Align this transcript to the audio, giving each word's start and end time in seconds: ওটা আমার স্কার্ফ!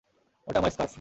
ওটা 0.47 0.59
আমার 0.59 0.71
স্কার্ফ! 0.71 0.89